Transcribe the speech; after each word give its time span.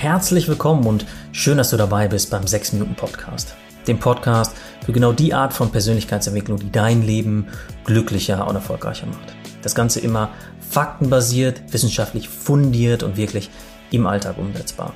herzlich 0.00 0.48
willkommen 0.48 0.86
und 0.86 1.04
schön, 1.30 1.58
dass 1.58 1.68
du 1.68 1.76
dabei 1.76 2.08
bist 2.08 2.30
beim 2.30 2.46
6 2.46 2.72
Minuten 2.72 2.94
Podcast. 2.94 3.54
Dem 3.86 3.98
Podcast 3.98 4.56
für 4.82 4.92
genau 4.92 5.12
die 5.12 5.34
Art 5.34 5.52
von 5.52 5.70
Persönlichkeitsentwicklung, 5.70 6.58
die 6.58 6.72
dein 6.72 7.02
Leben 7.02 7.48
glücklicher 7.84 8.48
und 8.48 8.54
erfolgreicher 8.54 9.06
macht. 9.06 9.34
Das 9.60 9.74
Ganze 9.74 10.00
immer 10.00 10.30
faktenbasiert, 10.58 11.74
wissenschaftlich 11.74 12.30
fundiert 12.30 13.02
und 13.02 13.18
wirklich 13.18 13.50
im 13.90 14.06
Alltag 14.06 14.38
umsetzbar. 14.38 14.94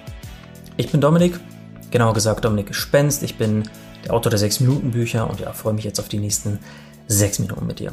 Ich 0.79 0.90
bin 0.90 1.02
Dominik, 1.02 1.39
genauer 1.91 2.14
gesagt 2.14 2.43
Dominik 2.43 2.68
Gespenst. 2.68 3.23
Ich 3.25 3.36
bin 3.36 3.68
der 4.07 4.14
Autor 4.14 4.30
der 4.30 4.39
6 4.39 4.61
Minuten 4.61 4.93
Bücher 4.93 5.29
und 5.29 5.39
ja, 5.39 5.52
freue 5.52 5.75
mich 5.75 5.84
jetzt 5.84 6.00
auf 6.00 6.09
die 6.09 6.18
nächsten 6.18 6.61
6 7.09 7.41
Minuten 7.41 7.66
mit 7.66 7.79
dir. 7.79 7.93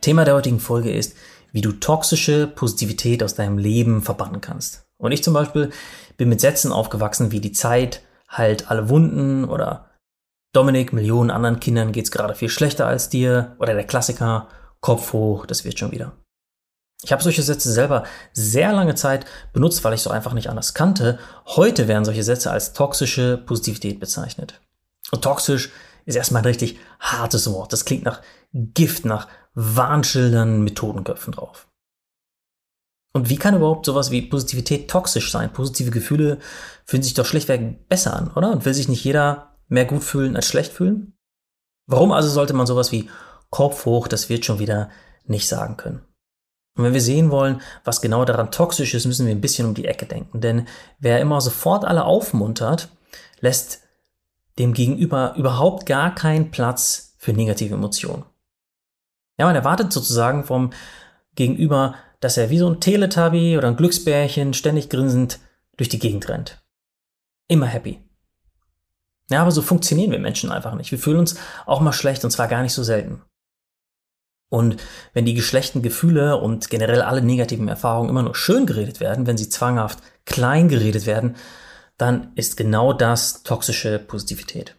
Thema 0.00 0.24
der 0.24 0.34
heutigen 0.34 0.58
Folge 0.58 0.90
ist, 0.90 1.14
wie 1.52 1.60
du 1.60 1.70
toxische 1.70 2.48
Positivität 2.48 3.22
aus 3.22 3.36
deinem 3.36 3.58
Leben 3.58 4.02
verbannen 4.02 4.40
kannst. 4.40 4.86
Und 5.02 5.10
ich 5.10 5.24
zum 5.24 5.34
Beispiel 5.34 5.70
bin 6.16 6.28
mit 6.28 6.40
Sätzen 6.40 6.70
aufgewachsen 6.70 7.32
wie 7.32 7.40
die 7.40 7.52
Zeit 7.52 8.02
heilt 8.30 8.70
alle 8.70 8.88
Wunden 8.88 9.44
oder 9.44 9.90
Dominik, 10.52 10.92
Millionen 10.92 11.30
anderen 11.30 11.60
Kindern 11.60 11.92
geht's 11.92 12.12
gerade 12.12 12.34
viel 12.34 12.48
schlechter 12.48 12.86
als 12.86 13.08
dir 13.08 13.56
oder 13.58 13.74
der 13.74 13.86
Klassiker 13.86 14.48
Kopf 14.80 15.12
hoch, 15.12 15.46
das 15.46 15.64
wird 15.64 15.78
schon 15.78 15.90
wieder. 15.90 16.12
Ich 17.02 17.10
habe 17.10 17.22
solche 17.22 17.42
Sätze 17.42 17.72
selber 17.72 18.04
sehr 18.32 18.72
lange 18.72 18.94
Zeit 18.94 19.26
benutzt, 19.52 19.82
weil 19.82 19.94
ich 19.94 20.02
so 20.02 20.10
einfach 20.10 20.34
nicht 20.34 20.48
anders 20.48 20.72
kannte. 20.72 21.18
Heute 21.46 21.88
werden 21.88 22.04
solche 22.04 22.22
Sätze 22.22 22.52
als 22.52 22.72
toxische 22.72 23.38
Positivität 23.38 23.98
bezeichnet. 23.98 24.60
Und 25.10 25.24
toxisch 25.24 25.70
ist 26.04 26.14
erstmal 26.14 26.42
ein 26.42 26.46
richtig 26.46 26.78
hartes 27.00 27.50
Wort. 27.50 27.72
Das 27.72 27.84
klingt 27.84 28.04
nach 28.04 28.22
Gift, 28.52 29.04
nach 29.04 29.26
Warnschildern 29.54 30.62
mit 30.62 30.76
Totenköpfen 30.76 31.32
drauf. 31.32 31.66
Und 33.12 33.28
wie 33.28 33.36
kann 33.36 33.54
überhaupt 33.54 33.84
sowas 33.86 34.10
wie 34.10 34.22
Positivität 34.22 34.88
toxisch 34.88 35.30
sein? 35.30 35.52
Positive 35.52 35.90
Gefühle 35.90 36.38
fühlen 36.84 37.02
sich 37.02 37.14
doch 37.14 37.26
schlichtweg 37.26 37.88
besser 37.88 38.16
an, 38.16 38.30
oder? 38.34 38.50
Und 38.50 38.64
will 38.64 38.74
sich 38.74 38.88
nicht 38.88 39.04
jeder 39.04 39.56
mehr 39.68 39.84
gut 39.84 40.02
fühlen 40.02 40.36
als 40.36 40.46
schlecht 40.46 40.72
fühlen? 40.72 41.14
Warum 41.86 42.12
also 42.12 42.28
sollte 42.28 42.54
man 42.54 42.66
sowas 42.66 42.92
wie 42.92 43.10
Kopf 43.50 43.84
hoch, 43.84 44.08
das 44.08 44.28
wird 44.28 44.44
schon 44.44 44.58
wieder 44.58 44.88
nicht 45.24 45.46
sagen 45.46 45.76
können? 45.76 46.00
Und 46.74 46.84
wenn 46.84 46.94
wir 46.94 47.02
sehen 47.02 47.30
wollen, 47.30 47.60
was 47.84 48.00
genau 48.00 48.24
daran 48.24 48.50
toxisch 48.50 48.94
ist, 48.94 49.04
müssen 49.04 49.26
wir 49.26 49.34
ein 49.34 49.42
bisschen 49.42 49.66
um 49.66 49.74
die 49.74 49.84
Ecke 49.84 50.06
denken. 50.06 50.40
Denn 50.40 50.66
wer 50.98 51.20
immer 51.20 51.40
sofort 51.42 51.84
alle 51.84 52.04
aufmuntert, 52.04 52.88
lässt 53.40 53.82
dem 54.58 54.72
Gegenüber 54.72 55.34
überhaupt 55.36 55.84
gar 55.84 56.14
keinen 56.14 56.50
Platz 56.50 57.14
für 57.18 57.32
negative 57.32 57.74
Emotionen. 57.74 58.24
Ja, 59.38 59.46
man 59.46 59.54
erwartet 59.54 59.92
sozusagen 59.92 60.44
vom 60.44 60.70
Gegenüber, 61.34 61.94
dass 62.22 62.36
er 62.36 62.50
wie 62.50 62.58
so 62.58 62.70
ein 62.70 62.80
Teletubby 62.80 63.58
oder 63.58 63.66
ein 63.66 63.76
Glücksbärchen 63.76 64.54
ständig 64.54 64.88
grinsend 64.88 65.40
durch 65.76 65.88
die 65.88 65.98
Gegend 65.98 66.28
rennt. 66.28 66.64
Immer 67.48 67.66
happy. 67.66 68.00
Ja, 69.28 69.42
aber 69.42 69.50
so 69.50 69.60
funktionieren 69.60 70.12
wir 70.12 70.20
Menschen 70.20 70.52
einfach 70.52 70.74
nicht. 70.74 70.92
Wir 70.92 71.00
fühlen 71.00 71.18
uns 71.18 71.36
auch 71.66 71.80
mal 71.80 71.92
schlecht 71.92 72.24
und 72.24 72.30
zwar 72.30 72.46
gar 72.46 72.62
nicht 72.62 72.74
so 72.74 72.84
selten. 72.84 73.22
Und 74.48 74.76
wenn 75.14 75.24
die 75.24 75.34
geschlechten 75.34 75.82
Gefühle 75.82 76.36
und 76.36 76.70
generell 76.70 77.02
alle 77.02 77.22
negativen 77.22 77.66
Erfahrungen 77.66 78.10
immer 78.10 78.22
nur 78.22 78.36
schön 78.36 78.66
geredet 78.66 79.00
werden, 79.00 79.26
wenn 79.26 79.36
sie 79.36 79.48
zwanghaft 79.48 79.98
klein 80.24 80.68
geredet 80.68 81.06
werden, 81.06 81.34
dann 81.96 82.32
ist 82.36 82.56
genau 82.56 82.92
das 82.92 83.42
toxische 83.42 83.98
Positivität. 83.98 84.76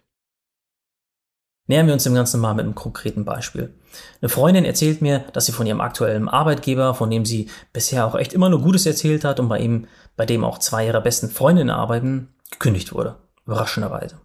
Nähern 1.67 1.87
wir 1.87 1.93
uns 1.93 2.03
dem 2.03 2.13
Ganzen 2.13 2.41
mal 2.41 2.53
mit 2.53 2.65
einem 2.65 2.75
konkreten 2.75 3.23
Beispiel. 3.23 3.73
Eine 4.21 4.29
Freundin 4.29 4.65
erzählt 4.65 5.01
mir, 5.01 5.19
dass 5.33 5.45
sie 5.45 5.53
von 5.53 5.65
ihrem 5.65 5.81
aktuellen 5.81 6.27
Arbeitgeber, 6.27 6.93
von 6.93 7.09
dem 7.09 7.25
sie 7.25 7.49
bisher 7.71 8.05
auch 8.05 8.15
echt 8.15 8.33
immer 8.33 8.49
nur 8.49 8.61
Gutes 8.61 8.85
erzählt 8.85 9.23
hat 9.23 9.39
und 9.39 9.47
bei 9.47 9.59
ihm, 9.59 9.87
bei 10.17 10.25
dem 10.25 10.43
auch 10.43 10.57
zwei 10.57 10.85
ihrer 10.87 11.01
besten 11.01 11.29
Freundinnen 11.29 11.69
arbeiten, 11.69 12.33
gekündigt 12.51 12.93
wurde. 12.93 13.15
Überraschenderweise. 13.45 14.19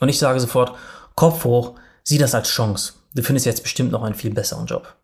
Und 0.00 0.08
ich 0.08 0.18
sage 0.18 0.40
sofort, 0.40 0.76
Kopf 1.14 1.44
hoch, 1.44 1.78
sieh 2.02 2.18
das 2.18 2.34
als 2.34 2.48
Chance. 2.48 2.94
Du 3.14 3.22
findest 3.22 3.46
jetzt 3.46 3.62
bestimmt 3.62 3.92
noch 3.92 4.02
einen 4.02 4.14
viel 4.14 4.32
besseren 4.32 4.66
Job. 4.66 4.96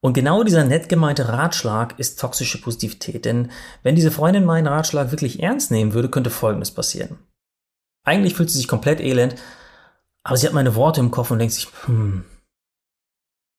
Und 0.00 0.12
genau 0.12 0.44
dieser 0.44 0.64
nett 0.64 0.88
gemeinte 0.88 1.28
Ratschlag 1.28 1.98
ist 1.98 2.20
toxische 2.20 2.60
Positivität, 2.60 3.24
denn 3.24 3.50
wenn 3.82 3.96
diese 3.96 4.12
Freundin 4.12 4.44
meinen 4.44 4.68
Ratschlag 4.68 5.10
wirklich 5.10 5.42
ernst 5.42 5.70
nehmen 5.70 5.92
würde, 5.92 6.08
könnte 6.08 6.30
Folgendes 6.30 6.70
passieren. 6.70 7.18
Eigentlich 8.04 8.34
fühlt 8.34 8.48
sie 8.48 8.58
sich 8.58 8.68
komplett 8.68 9.00
elend, 9.00 9.34
aber 10.22 10.36
sie 10.36 10.46
hat 10.46 10.54
meine 10.54 10.74
Worte 10.74 11.00
im 11.00 11.10
Kopf 11.10 11.30
und 11.30 11.38
denkt 11.38 11.54
sich, 11.54 11.68
hm, 11.86 12.24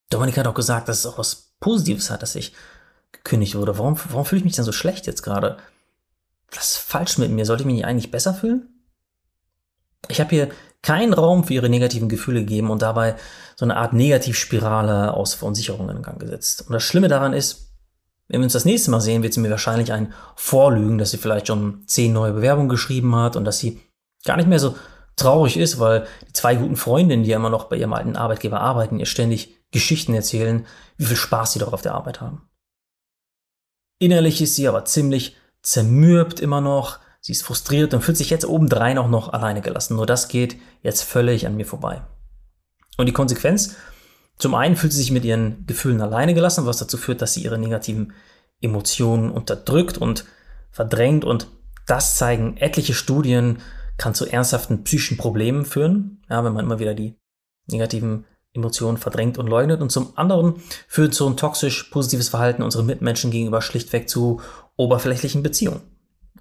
Dominik 0.10 0.38
hat 0.38 0.48
auch 0.48 0.54
gesagt, 0.54 0.90
dass 0.90 1.00
es 1.00 1.06
auch 1.06 1.18
was 1.18 1.54
Positives 1.60 2.10
hat, 2.10 2.22
dass 2.22 2.36
ich 2.36 2.54
gekündigt 3.12 3.56
wurde. 3.56 3.78
Warum, 3.78 3.98
warum 4.10 4.26
fühle 4.26 4.40
ich 4.40 4.46
mich 4.46 4.56
denn 4.56 4.66
so 4.66 4.72
schlecht 4.72 5.08
jetzt 5.08 5.22
gerade? 5.22 5.58
Was 6.52 6.72
ist 6.72 6.78
falsch 6.78 7.18
mit 7.18 7.32
mir? 7.32 7.46
Sollte 7.46 7.64
ich 7.64 7.68
mich 7.68 7.86
eigentlich 7.86 8.12
besser 8.12 8.34
fühlen? 8.34 8.70
Ich 10.08 10.20
habe 10.20 10.30
hier 10.30 10.50
keinen 10.82 11.14
Raum 11.14 11.44
für 11.44 11.54
ihre 11.54 11.70
negativen 11.70 12.10
Gefühle 12.10 12.40
gegeben 12.40 12.72
und 12.72 12.82
dabei 12.82 13.16
so 13.56 13.66
eine 13.66 13.76
Art 13.76 13.94
Negativspirale 13.94 15.14
aus 15.14 15.34
Verunsicherungen 15.34 15.98
in 15.98 16.04
Gang 16.04 16.20
gesetzt. 16.20 16.66
Und 16.66 16.74
das 16.74 16.84
Schlimme 16.84 17.10
daran 17.10 17.34
ist, 17.34 17.74
wenn 18.28 18.40
wir 18.40 18.46
uns 18.46 18.54
das 18.54 18.66
nächste 18.66 18.92
Mal 18.92 19.02
sehen, 19.02 19.24
wird 19.24 19.34
sie 19.34 19.42
mir 19.42 19.50
wahrscheinlich 19.50 19.92
ein 19.92 20.14
Vorlügen, 20.36 20.98
dass 20.98 21.12
sie 21.12 21.18
vielleicht 21.18 21.48
schon 21.48 21.84
zehn 21.88 22.14
neue 22.14 22.32
Bewerbungen 22.32 22.70
geschrieben 22.70 23.16
hat 23.16 23.36
und 23.36 23.44
dass 23.44 23.58
sie 23.58 23.82
gar 24.24 24.38
nicht 24.38 24.48
mehr 24.48 24.60
so 24.60 24.76
traurig 25.20 25.58
ist, 25.58 25.80
weil 25.80 26.08
die 26.28 26.34
zwei 26.34 26.56
guten 26.56 26.76
Freundinnen, 26.76 27.24
die 27.24 27.30
ja 27.30 27.38
immer 27.38 27.50
noch 27.50 27.66
bei 27.66 27.78
ihrem 27.78 27.94
alten 27.94 28.16
Arbeitgeber 28.16 28.60
arbeiten, 28.60 29.00
ihr 29.00 29.06
ständig 29.06 29.56
Geschichten 29.72 30.14
erzählen, 30.14 30.66
wie 30.98 31.06
viel 31.06 31.18
Spaß 31.18 31.54
sie 31.54 31.60
doch 31.60 31.74
auf 31.74 31.82
der 31.82 31.94
Arbeit 31.94 32.22
haben. 32.22 32.50
Innerlich 34.00 34.42
ist 34.42 34.56
sie 34.56 34.68
aber 34.68 34.86
ziemlich 34.86 35.36
zermürbt 35.62 36.40
immer 36.40 36.62
noch, 36.62 37.00
Sie 37.22 37.34
ist 37.34 37.44
frustriert 37.44 37.94
und 37.94 38.02
fühlt 38.02 38.18
sich 38.18 38.30
jetzt 38.30 38.46
obendrein 38.46 38.98
auch 38.98 39.10
noch 39.10 39.34
alleine 39.34 39.62
gelassen. 39.62 39.96
Nur 39.96 40.06
das 40.06 40.28
geht 40.30 40.58
jetzt 40.82 41.04
völlig 41.04 41.46
an 41.46 41.56
mir 41.56 41.66
vorbei. 41.66 42.02
Und 42.98 43.08
die 43.08 43.14
Konsequenz? 43.14 43.76
Zum 44.38 44.56
einen 44.56 44.78
fühlt 44.78 44.94
sie 44.94 45.00
sich 45.00 45.12
mit 45.12 45.26
ihren 45.26 45.66
Gefühlen 45.68 46.00
alleine 46.02 46.34
gelassen, 46.34 46.66
was 46.66 46.78
dazu 46.78 46.98
führt, 46.98 47.22
dass 47.22 47.34
sie 47.34 47.44
ihre 47.44 47.58
negativen 47.58 48.14
Emotionen 48.62 49.32
unterdrückt 49.32 49.98
und 49.98 50.26
verdrängt 50.72 51.26
und 51.26 51.48
das 51.88 52.18
zeigen 52.18 52.56
etliche 52.58 52.94
Studien, 52.94 53.62
kann 54.00 54.16
zu 54.16 54.26
ernsthaften 54.26 54.84
psychischen 54.84 55.18
Problemen 55.18 55.66
führen, 55.66 56.24
ja, 56.30 56.44
wenn 56.44 56.54
man 56.54 56.66
immer 56.66 56.80
wieder 56.80 56.96
die 56.96 57.16
negativen 57.68 58.26
Emotionen 58.54 58.98
verdrängt 58.98 59.38
und 59.38 59.48
leugnet. 59.48 59.82
Und 59.82 59.92
zum 59.92 60.18
anderen 60.18 60.56
führt 60.88 61.14
so 61.14 61.28
ein 61.28 61.38
toxisch 61.38 61.84
positives 61.84 62.30
Verhalten 62.30 62.64
unseren 62.64 62.88
Mitmenschen 62.88 63.30
gegenüber 63.30 63.62
schlichtweg 63.62 64.10
zu 64.10 64.42
oberflächlichen 64.76 65.44
Beziehungen. 65.44 65.82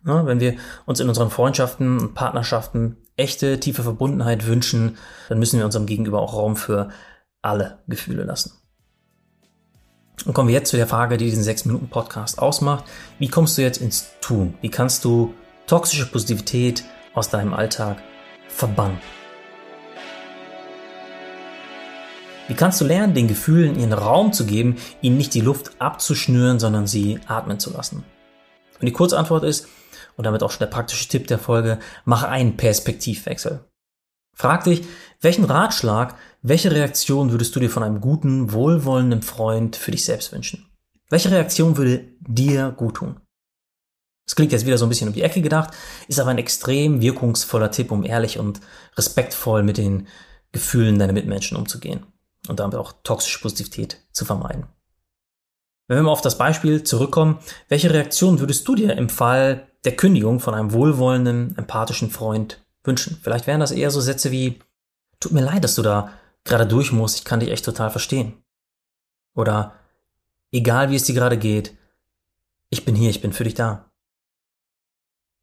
Ja, 0.06 0.24
wenn 0.24 0.40
wir 0.40 0.56
uns 0.86 1.00
in 1.00 1.08
unseren 1.08 1.30
Freundschaften 1.30 1.98
und 1.98 2.14
Partnerschaften 2.14 2.96
echte, 3.16 3.60
tiefe 3.60 3.82
Verbundenheit 3.82 4.46
wünschen, 4.46 4.96
dann 5.28 5.38
müssen 5.38 5.58
wir 5.58 5.66
unserem 5.66 5.86
Gegenüber 5.86 6.20
auch 6.20 6.34
Raum 6.34 6.56
für 6.56 6.88
alle 7.42 7.80
Gefühle 7.88 8.22
lassen. 8.22 8.52
Und 10.24 10.34
kommen 10.34 10.48
wir 10.48 10.54
jetzt 10.54 10.70
zu 10.70 10.76
der 10.76 10.86
Frage, 10.86 11.16
die 11.16 11.26
diesen 11.26 11.44
6-Minuten-Podcast 11.44 12.38
ausmacht. 12.38 12.84
Wie 13.18 13.28
kommst 13.28 13.58
du 13.58 13.62
jetzt 13.62 13.80
ins 13.80 14.08
Tun? 14.20 14.54
Wie 14.60 14.70
kannst 14.70 15.04
du 15.04 15.34
toxische 15.66 16.06
Positivität 16.06 16.84
aus 17.18 17.28
deinem 17.28 17.52
Alltag 17.52 18.02
verbannen? 18.48 18.98
Wie 22.46 22.54
kannst 22.54 22.80
du 22.80 22.86
lernen, 22.86 23.12
den 23.12 23.28
Gefühlen 23.28 23.78
ihren 23.78 23.92
Raum 23.92 24.32
zu 24.32 24.46
geben, 24.46 24.76
ihnen 25.02 25.18
nicht 25.18 25.34
die 25.34 25.42
Luft 25.42 25.72
abzuschnüren, 25.80 26.58
sondern 26.58 26.86
sie 26.86 27.20
atmen 27.26 27.60
zu 27.60 27.70
lassen? 27.70 28.04
Und 28.80 28.86
die 28.86 28.92
Kurzantwort 28.92 29.44
ist, 29.44 29.68
und 30.16 30.24
damit 30.24 30.42
auch 30.42 30.50
schon 30.50 30.60
der 30.60 30.66
praktische 30.66 31.08
Tipp 31.08 31.26
der 31.26 31.38
Folge, 31.38 31.78
mach 32.04 32.22
einen 32.22 32.56
Perspektivwechsel. 32.56 33.60
Frag 34.34 34.64
dich, 34.64 34.84
welchen 35.20 35.44
Ratschlag, 35.44 36.14
welche 36.42 36.70
Reaktion 36.70 37.32
würdest 37.32 37.54
du 37.54 37.60
dir 37.60 37.70
von 37.70 37.82
einem 37.82 38.00
guten, 38.00 38.52
wohlwollenden 38.52 39.22
Freund 39.22 39.76
für 39.76 39.90
dich 39.90 40.04
selbst 40.04 40.32
wünschen? 40.32 40.70
Welche 41.10 41.30
Reaktion 41.30 41.76
würde 41.76 42.04
dir 42.20 42.70
gut 42.70 42.96
tun? 42.96 43.20
Das 44.28 44.36
klingt 44.36 44.52
jetzt 44.52 44.66
wieder 44.66 44.76
so 44.76 44.84
ein 44.84 44.90
bisschen 44.90 45.08
um 45.08 45.14
die 45.14 45.22
Ecke 45.22 45.40
gedacht, 45.40 45.70
ist 46.06 46.20
aber 46.20 46.28
ein 46.28 46.36
extrem 46.36 47.00
wirkungsvoller 47.00 47.70
Tipp, 47.70 47.90
um 47.90 48.04
ehrlich 48.04 48.38
und 48.38 48.60
respektvoll 48.98 49.62
mit 49.62 49.78
den 49.78 50.06
Gefühlen 50.52 50.98
deiner 50.98 51.14
Mitmenschen 51.14 51.56
umzugehen 51.56 52.04
und 52.46 52.60
damit 52.60 52.76
auch 52.76 52.92
toxische 53.02 53.40
Positivität 53.40 54.02
zu 54.12 54.26
vermeiden. 54.26 54.66
Wenn 55.86 55.96
wir 55.96 56.02
mal 56.02 56.12
auf 56.12 56.20
das 56.20 56.36
Beispiel 56.36 56.82
zurückkommen, 56.82 57.38
welche 57.68 57.90
Reaktion 57.90 58.38
würdest 58.38 58.68
du 58.68 58.74
dir 58.74 58.98
im 58.98 59.08
Fall 59.08 59.66
der 59.86 59.96
Kündigung 59.96 60.40
von 60.40 60.52
einem 60.52 60.72
wohlwollenden, 60.74 61.56
empathischen 61.56 62.10
Freund 62.10 62.62
wünschen? 62.84 63.18
Vielleicht 63.22 63.46
wären 63.46 63.60
das 63.60 63.70
eher 63.70 63.90
so 63.90 64.02
Sätze 64.02 64.30
wie, 64.30 64.58
tut 65.20 65.32
mir 65.32 65.40
leid, 65.40 65.64
dass 65.64 65.74
du 65.74 65.80
da 65.80 66.12
gerade 66.44 66.66
durch 66.66 66.92
musst, 66.92 67.16
ich 67.16 67.24
kann 67.24 67.40
dich 67.40 67.50
echt 67.50 67.64
total 67.64 67.88
verstehen. 67.88 68.34
Oder, 69.34 69.72
egal 70.52 70.90
wie 70.90 70.96
es 70.96 71.04
dir 71.04 71.14
gerade 71.14 71.38
geht, 71.38 71.74
ich 72.68 72.84
bin 72.84 72.94
hier, 72.94 73.08
ich 73.08 73.22
bin 73.22 73.32
für 73.32 73.44
dich 73.44 73.54
da. 73.54 73.87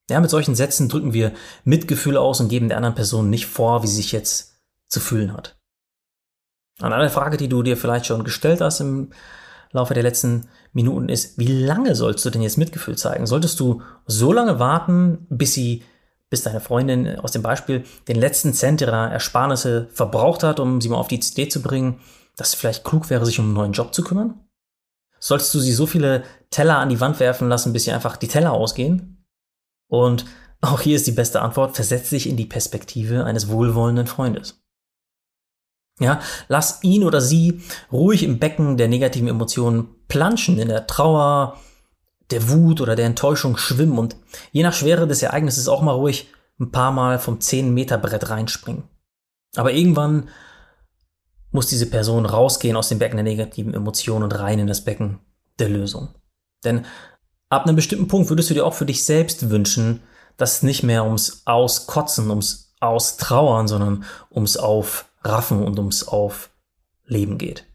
Ja, 0.09 0.19
mit 0.19 0.29
solchen 0.29 0.55
Sätzen 0.55 0.87
drücken 0.87 1.13
wir 1.13 1.33
Mitgefühl 1.63 2.17
aus 2.17 2.39
und 2.39 2.49
geben 2.49 2.67
der 2.67 2.77
anderen 2.77 2.95
Person 2.95 3.29
nicht 3.29 3.47
vor, 3.47 3.81
wie 3.83 3.87
sie 3.87 3.95
sich 3.95 4.11
jetzt 4.11 4.61
zu 4.87 4.99
fühlen 4.99 5.33
hat. 5.33 5.57
Eine 6.79 7.09
Frage, 7.09 7.37
die 7.37 7.47
du 7.47 7.63
dir 7.63 7.77
vielleicht 7.77 8.05
schon 8.05 8.23
gestellt 8.23 8.61
hast 8.61 8.81
im 8.81 9.11
Laufe 9.71 9.93
der 9.93 10.03
letzten 10.03 10.47
Minuten 10.73 11.09
ist, 11.09 11.37
wie 11.37 11.47
lange 11.47 11.95
sollst 11.95 12.23
du 12.25 12.29
denn 12.29 12.41
jetzt 12.41 12.57
Mitgefühl 12.57 12.97
zeigen? 12.97 13.25
Solltest 13.25 13.59
du 13.59 13.81
so 14.05 14.31
lange 14.31 14.59
warten, 14.59 15.25
bis 15.29 15.53
sie, 15.53 15.83
bis 16.29 16.43
deine 16.43 16.61
Freundin 16.61 17.19
aus 17.19 17.31
dem 17.31 17.41
Beispiel 17.41 17.83
den 18.07 18.17
letzten 18.17 18.53
Cent 18.53 18.81
ihrer 18.81 19.11
Ersparnisse 19.11 19.87
verbraucht 19.91 20.43
hat, 20.43 20.59
um 20.59 20.81
sie 20.81 20.89
mal 20.89 20.97
auf 20.97 21.07
die 21.07 21.15
Idee 21.15 21.47
zu 21.47 21.61
bringen, 21.61 21.99
dass 22.35 22.49
es 22.49 22.55
vielleicht 22.55 22.83
klug 22.83 23.09
wäre, 23.09 23.25
sich 23.25 23.39
um 23.39 23.45
einen 23.45 23.53
neuen 23.53 23.73
Job 23.73 23.93
zu 23.93 24.03
kümmern? 24.03 24.39
Sollst 25.19 25.53
du 25.53 25.59
sie 25.59 25.73
so 25.73 25.87
viele 25.87 26.23
Teller 26.51 26.77
an 26.77 26.89
die 26.89 26.99
Wand 26.99 27.19
werfen 27.19 27.49
lassen, 27.49 27.73
bis 27.73 27.85
sie 27.85 27.91
einfach 27.91 28.17
die 28.17 28.27
Teller 28.27 28.51
ausgehen? 28.51 29.14
Und 29.87 30.25
auch 30.61 30.81
hier 30.81 30.95
ist 30.95 31.07
die 31.07 31.11
beste 31.11 31.41
Antwort, 31.41 31.75
versetz 31.75 32.09
dich 32.09 32.27
in 32.27 32.37
die 32.37 32.45
Perspektive 32.45 33.25
eines 33.25 33.49
wohlwollenden 33.49 34.07
Freundes. 34.07 34.61
Ja, 35.99 36.19
lass 36.47 36.83
ihn 36.83 37.03
oder 37.03 37.21
sie 37.21 37.61
ruhig 37.91 38.23
im 38.23 38.39
Becken 38.39 38.75
der 38.75 38.87
negativen 38.87 39.29
Emotionen 39.29 39.87
planschen, 40.07 40.59
in 40.59 40.67
der 40.67 40.87
Trauer, 40.87 41.57
der 42.31 42.49
Wut 42.49 42.81
oder 42.81 42.95
der 42.95 43.05
Enttäuschung 43.05 43.57
schwimmen 43.57 43.97
und 43.97 44.17
je 44.51 44.63
nach 44.63 44.73
Schwere 44.73 45.07
des 45.07 45.21
Ereignisses 45.21 45.67
auch 45.67 45.81
mal 45.81 45.93
ruhig 45.93 46.27
ein 46.59 46.71
paar 46.71 46.91
Mal 46.91 47.19
vom 47.19 47.39
10 47.39 47.73
Meter 47.73 47.97
Brett 47.97 48.29
reinspringen. 48.29 48.83
Aber 49.55 49.71
irgendwann 49.71 50.29
muss 51.51 51.67
diese 51.67 51.85
Person 51.85 52.25
rausgehen 52.25 52.75
aus 52.75 52.89
dem 52.89 52.99
Becken 52.99 53.17
der 53.17 53.23
negativen 53.23 53.73
Emotionen 53.73 54.23
und 54.23 54.37
rein 54.37 54.59
in 54.59 54.67
das 54.67 54.83
Becken 54.83 55.19
der 55.59 55.69
Lösung. 55.69 56.09
Denn 56.65 56.85
ab 57.49 57.65
einem 57.65 57.75
bestimmten 57.75 58.07
Punkt 58.07 58.29
würdest 58.29 58.49
du 58.49 58.53
dir 58.53 58.65
auch 58.65 58.73
für 58.73 58.85
dich 58.85 59.03
selbst 59.05 59.49
wünschen, 59.49 60.01
dass 60.37 60.57
es 60.57 60.63
nicht 60.63 60.83
mehr 60.83 61.05
ums 61.05 61.43
Auskotzen, 61.45 62.29
ums 62.29 62.73
Austrauern, 62.79 63.67
sondern 63.67 64.03
ums 64.31 64.57
Aufraffen 64.57 65.63
und 65.63 65.79
ums 65.79 66.07
Aufleben 66.07 67.37
geht. 67.37 67.65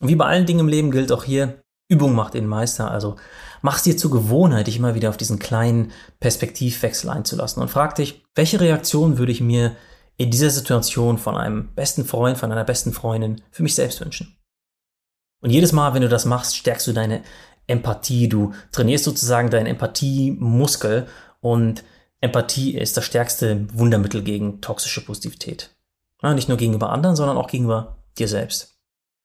Und 0.00 0.08
wie 0.08 0.16
bei 0.16 0.26
allen 0.26 0.46
Dingen 0.46 0.60
im 0.60 0.68
Leben 0.68 0.90
gilt 0.90 1.12
auch 1.12 1.24
hier, 1.24 1.62
Übung 1.88 2.14
macht 2.14 2.34
den 2.34 2.46
Meister, 2.46 2.90
also 2.90 3.16
mach 3.62 3.76
es 3.76 3.84
dir 3.84 3.96
zur 3.96 4.10
Gewohnheit, 4.10 4.66
dich 4.66 4.76
immer 4.76 4.94
wieder 4.94 5.08
auf 5.08 5.16
diesen 5.16 5.38
kleinen 5.38 5.92
Perspektivwechsel 6.18 7.10
einzulassen 7.10 7.62
und 7.62 7.68
frag 7.68 7.94
dich, 7.94 8.24
welche 8.34 8.60
Reaktion 8.60 9.18
würde 9.18 9.32
ich 9.32 9.40
mir 9.40 9.76
in 10.16 10.30
dieser 10.30 10.50
Situation 10.50 11.18
von 11.18 11.36
einem 11.36 11.74
besten 11.74 12.04
Freund, 12.04 12.38
von 12.38 12.50
einer 12.50 12.64
besten 12.64 12.92
Freundin 12.92 13.42
für 13.50 13.62
mich 13.62 13.74
selbst 13.74 14.00
wünschen? 14.00 14.36
Und 15.42 15.50
jedes 15.50 15.72
Mal, 15.72 15.94
wenn 15.94 16.02
du 16.02 16.08
das 16.08 16.24
machst, 16.24 16.56
stärkst 16.56 16.86
du 16.86 16.92
deine 16.92 17.22
Empathie, 17.66 18.28
du 18.28 18.52
trainierst 18.72 19.04
sozusagen 19.04 19.50
deinen 19.50 19.66
Empathiemuskel 19.66 21.06
und 21.40 21.84
Empathie 22.20 22.76
ist 22.76 22.96
das 22.96 23.04
stärkste 23.04 23.66
Wundermittel 23.72 24.22
gegen 24.22 24.60
toxische 24.60 25.04
Positivität. 25.04 25.76
Ja, 26.22 26.34
nicht 26.34 26.48
nur 26.48 26.58
gegenüber 26.58 26.90
anderen, 26.90 27.16
sondern 27.16 27.36
auch 27.36 27.48
gegenüber 27.48 28.04
dir 28.18 28.28
selbst. 28.28 28.78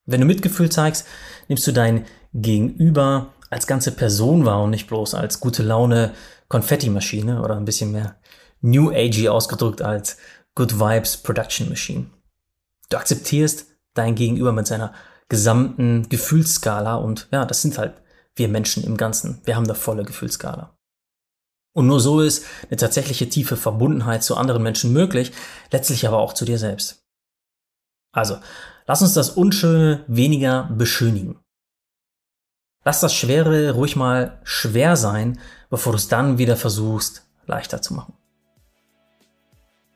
Wenn 0.06 0.20
du 0.20 0.28
Mitgefühl 0.28 0.70
zeigst, 0.70 1.08
nimmst 1.48 1.66
du 1.68 1.72
dein 1.72 2.06
Gegenüber 2.34 3.34
als 3.50 3.68
ganze 3.68 3.92
Person 3.92 4.46
wahr 4.46 4.64
und 4.64 4.72
nicht 4.72 4.88
bloß 4.88 5.14
als 5.14 5.40
gute 5.40 5.64
Laune 5.64 6.14
Konfetti-Maschine 6.48 7.42
oder 7.42 7.56
ein 7.56 7.66
bisschen 7.66 7.92
mehr 7.92 8.18
New 8.62 8.90
Agey 8.90 9.30
ausgedrückt 9.30 9.82
als 9.82 10.18
Good 10.56 10.80
Vibes 10.80 11.18
Production 11.18 11.70
Machine. 11.70 12.08
Du 12.90 12.98
akzeptierst 12.98 13.68
dein 13.94 14.16
Gegenüber 14.16 14.52
mit 14.52 14.68
seiner 14.68 14.94
gesamten 15.30 16.10
Gefühlsskala 16.10 16.96
und 16.96 17.28
ja, 17.32 17.46
das 17.46 17.62
sind 17.62 17.78
halt 17.78 18.02
wir 18.36 18.48
Menschen 18.48 18.84
im 18.84 18.98
Ganzen. 18.98 19.42
Wir 19.46 19.56
haben 19.56 19.68
da 19.68 19.74
volle 19.74 20.04
Gefühlsskala. 20.04 20.76
Und 21.74 21.88
nur 21.88 22.00
so 22.00 22.22
ist 22.22 22.46
eine 22.68 22.78
tatsächliche 22.78 23.30
tiefe 23.30 23.56
Verbundenheit 23.56 24.24
zu 24.24 24.36
anderen 24.36 24.64
Menschen 24.64 24.92
möglich, 24.92 25.32
letztlich 25.72 26.08
aber 26.08 26.18
auch 26.18 26.34
zu 26.34 26.46
dir 26.46 26.58
selbst. 26.58 27.04
Also, 28.14 28.38
lass 28.88 29.02
uns 29.02 29.14
das 29.14 29.30
Unschöne 29.30 30.04
weniger 30.08 30.70
beschönigen. 30.76 31.40
Lass 32.84 33.00
das 33.00 33.14
Schwere 33.14 33.72
ruhig 33.72 33.96
mal 33.96 34.40
schwer 34.44 34.98
sein, 34.98 35.40
bevor 35.70 35.94
du 35.94 35.98
es 35.98 36.08
dann 36.08 36.38
wieder 36.38 36.58
versuchst, 36.58 37.26
leichter 37.46 37.82
zu 37.82 37.94
machen. 37.94 38.14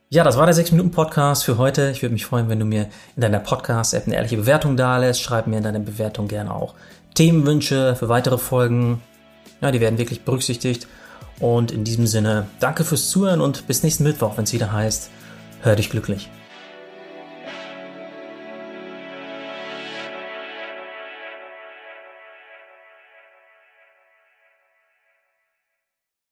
Ja, 0.10 0.24
das 0.24 0.38
war 0.38 0.46
der 0.46 0.56
6-Minuten-Podcast 0.56 1.44
für 1.44 1.58
heute. 1.58 1.90
Ich 1.90 2.02
würde 2.02 2.14
mich 2.14 2.26
freuen, 2.26 2.48
wenn 2.48 2.60
du 2.60 2.66
mir 2.66 2.90
in 3.16 3.22
deiner 3.22 3.40
Podcast-App 3.40 4.06
eine 4.06 4.16
ehrliche 4.16 4.38
Bewertung 4.38 4.78
dalässt. 4.78 5.20
Schreib 5.20 5.48
mir 5.48 5.58
in 5.58 5.64
deiner 5.64 5.80
Bewertung 5.80 6.28
gerne 6.28 6.54
auch 6.54 6.76
Themenwünsche 7.16 7.96
für 7.96 8.10
weitere 8.10 8.38
Folgen. 8.38 9.02
Ja, 9.62 9.72
die 9.72 9.82
werden 9.82 9.98
wirklich 9.98 10.22
berücksichtigt. 10.22 10.88
Und 11.40 11.72
in 11.72 11.84
diesem 11.84 12.08
Sinne, 12.08 12.48
danke 12.60 12.84
fürs 12.84 13.10
Zuhören 13.10 13.42
und 13.42 13.68
bis 13.68 13.84
nächsten 13.84 14.04
Mittwoch, 14.04 14.38
wenn 14.38 14.44
es 14.46 14.54
wieder 14.54 14.72
heißt, 14.72 15.10
hör 15.64 15.76
dich 15.76 15.90
glücklich. 15.90 16.30